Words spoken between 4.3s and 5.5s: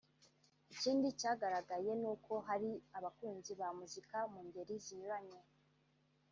mu ngeri zinyuranye